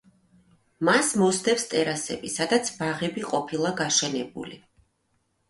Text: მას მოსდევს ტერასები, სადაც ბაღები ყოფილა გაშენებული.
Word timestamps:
მას 0.87 1.11
მოსდევს 1.23 1.65
ტერასები, 1.73 2.31
სადაც 2.39 2.73
ბაღები 2.81 3.27
ყოფილა 3.29 3.75
გაშენებული. 3.83 4.61